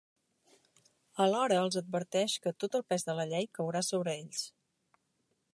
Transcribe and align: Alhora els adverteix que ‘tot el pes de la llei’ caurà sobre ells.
Alhora 1.25 1.59
els 1.67 1.77
adverteix 1.83 2.39
que 2.47 2.55
‘tot 2.65 2.79
el 2.81 2.87
pes 2.93 3.07
de 3.11 3.17
la 3.21 3.29
llei’ 3.35 3.49
caurà 3.59 3.87
sobre 3.93 4.19
ells. 4.23 4.45